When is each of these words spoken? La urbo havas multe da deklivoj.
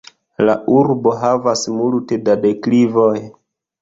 La 0.47 0.53
urbo 0.77 1.13
havas 1.25 1.63
multe 1.77 2.19
da 2.31 2.39
deklivoj. 2.47 3.15